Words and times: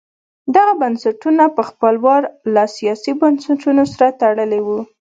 دغه 0.55 0.73
بنسټونه 0.81 1.43
په 1.55 1.61
خپل 1.69 1.93
وار 2.05 2.23
له 2.53 2.63
سیاسي 2.77 3.11
بنسټونو 3.21 3.83
سره 3.93 4.07
تړلي 4.21 4.61
وو. 4.63 4.79